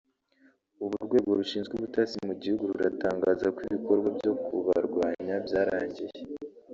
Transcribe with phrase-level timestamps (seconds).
[0.83, 6.13] ubu urwego rushinzwe ubutasi mu gihugu ruratangaza ko ibikorwa byo kubarwanya byarangiye